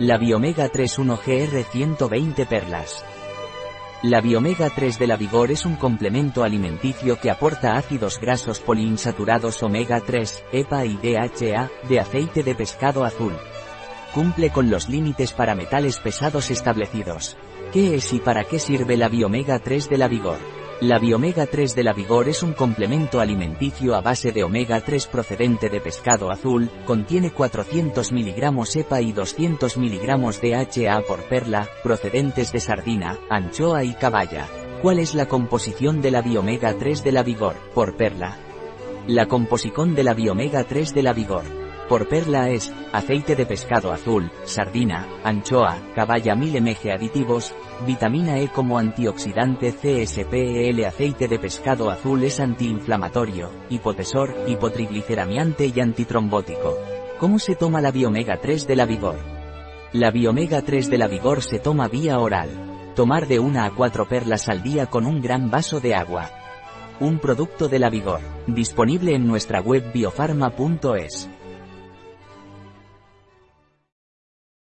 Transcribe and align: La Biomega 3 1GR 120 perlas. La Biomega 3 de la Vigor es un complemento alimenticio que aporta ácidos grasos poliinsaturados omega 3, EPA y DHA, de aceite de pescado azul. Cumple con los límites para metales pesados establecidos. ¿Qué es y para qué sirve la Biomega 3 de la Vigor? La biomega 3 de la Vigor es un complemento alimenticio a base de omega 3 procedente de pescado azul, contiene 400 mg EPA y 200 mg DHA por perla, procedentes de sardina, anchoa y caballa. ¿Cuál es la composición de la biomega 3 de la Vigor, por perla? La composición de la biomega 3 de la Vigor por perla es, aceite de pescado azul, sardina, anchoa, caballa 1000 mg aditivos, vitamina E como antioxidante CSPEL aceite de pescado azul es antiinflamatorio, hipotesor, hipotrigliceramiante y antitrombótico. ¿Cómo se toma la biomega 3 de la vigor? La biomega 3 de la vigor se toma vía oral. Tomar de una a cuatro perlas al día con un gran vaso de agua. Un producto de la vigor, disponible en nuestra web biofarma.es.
La 0.00 0.18
Biomega 0.18 0.68
3 0.68 0.98
1GR 0.98 1.64
120 1.70 2.46
perlas. 2.46 3.04
La 4.02 4.20
Biomega 4.20 4.68
3 4.68 4.98
de 4.98 5.06
la 5.06 5.16
Vigor 5.16 5.52
es 5.52 5.64
un 5.64 5.76
complemento 5.76 6.42
alimenticio 6.42 7.20
que 7.20 7.30
aporta 7.30 7.76
ácidos 7.76 8.18
grasos 8.18 8.58
poliinsaturados 8.58 9.62
omega 9.62 10.00
3, 10.00 10.46
EPA 10.50 10.84
y 10.84 10.96
DHA, 10.96 11.70
de 11.88 12.00
aceite 12.00 12.42
de 12.42 12.56
pescado 12.56 13.04
azul. 13.04 13.34
Cumple 14.12 14.50
con 14.50 14.68
los 14.68 14.88
límites 14.88 15.32
para 15.32 15.54
metales 15.54 16.00
pesados 16.00 16.50
establecidos. 16.50 17.36
¿Qué 17.72 17.94
es 17.94 18.12
y 18.12 18.18
para 18.18 18.42
qué 18.42 18.58
sirve 18.58 18.96
la 18.96 19.08
Biomega 19.08 19.60
3 19.60 19.88
de 19.88 19.98
la 19.98 20.08
Vigor? 20.08 20.53
La 20.80 20.98
biomega 20.98 21.46
3 21.46 21.76
de 21.76 21.84
la 21.84 21.92
Vigor 21.92 22.28
es 22.28 22.42
un 22.42 22.52
complemento 22.52 23.20
alimenticio 23.20 23.94
a 23.94 24.00
base 24.00 24.32
de 24.32 24.42
omega 24.42 24.80
3 24.80 25.06
procedente 25.06 25.68
de 25.68 25.80
pescado 25.80 26.32
azul, 26.32 26.68
contiene 26.84 27.30
400 27.30 28.10
mg 28.10 28.64
EPA 28.74 29.00
y 29.00 29.12
200 29.12 29.76
mg 29.76 30.40
DHA 30.42 31.00
por 31.06 31.20
perla, 31.28 31.68
procedentes 31.84 32.52
de 32.52 32.58
sardina, 32.58 33.18
anchoa 33.30 33.84
y 33.84 33.94
caballa. 33.94 34.48
¿Cuál 34.82 34.98
es 34.98 35.14
la 35.14 35.26
composición 35.26 36.02
de 36.02 36.10
la 36.10 36.22
biomega 36.22 36.74
3 36.76 37.04
de 37.04 37.12
la 37.12 37.22
Vigor, 37.22 37.54
por 37.72 37.96
perla? 37.96 38.36
La 39.06 39.26
composición 39.26 39.94
de 39.94 40.02
la 40.02 40.12
biomega 40.12 40.64
3 40.64 40.92
de 40.92 41.02
la 41.04 41.12
Vigor 41.12 41.63
por 41.88 42.08
perla 42.08 42.50
es, 42.50 42.72
aceite 42.92 43.36
de 43.36 43.46
pescado 43.46 43.92
azul, 43.92 44.30
sardina, 44.44 45.06
anchoa, 45.22 45.78
caballa 45.94 46.34
1000 46.34 46.60
mg 46.60 46.90
aditivos, 46.92 47.54
vitamina 47.86 48.38
E 48.38 48.48
como 48.48 48.78
antioxidante 48.78 49.72
CSPEL 49.72 50.84
aceite 50.84 51.28
de 51.28 51.38
pescado 51.38 51.90
azul 51.90 52.22
es 52.24 52.40
antiinflamatorio, 52.40 53.50
hipotesor, 53.68 54.34
hipotrigliceramiante 54.46 55.72
y 55.74 55.80
antitrombótico. 55.80 56.78
¿Cómo 57.18 57.38
se 57.38 57.54
toma 57.54 57.80
la 57.80 57.90
biomega 57.90 58.38
3 58.40 58.66
de 58.66 58.76
la 58.76 58.86
vigor? 58.86 59.16
La 59.92 60.10
biomega 60.10 60.62
3 60.62 60.90
de 60.90 60.98
la 60.98 61.06
vigor 61.06 61.42
se 61.42 61.58
toma 61.58 61.88
vía 61.88 62.18
oral. 62.18 62.48
Tomar 62.96 63.26
de 63.26 63.38
una 63.38 63.64
a 63.64 63.70
cuatro 63.70 64.06
perlas 64.08 64.48
al 64.48 64.62
día 64.62 64.86
con 64.86 65.06
un 65.06 65.20
gran 65.20 65.50
vaso 65.50 65.80
de 65.80 65.94
agua. 65.94 66.30
Un 67.00 67.18
producto 67.18 67.68
de 67.68 67.78
la 67.78 67.90
vigor, 67.90 68.20
disponible 68.46 69.14
en 69.14 69.26
nuestra 69.26 69.60
web 69.60 69.92
biofarma.es. 69.92 71.28